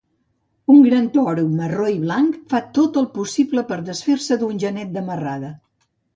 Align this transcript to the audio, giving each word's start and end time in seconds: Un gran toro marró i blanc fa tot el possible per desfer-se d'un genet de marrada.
Un 0.75 0.79
gran 0.85 1.09
toro 1.17 1.43
marró 1.59 1.85
i 1.97 1.99
blanc 2.05 2.39
fa 2.55 2.63
tot 2.79 2.99
el 3.03 3.07
possible 3.19 3.67
per 3.69 3.79
desfer-se 3.93 4.41
d'un 4.43 4.61
genet 4.67 4.93
de 4.99 5.07
marrada. 5.13 5.55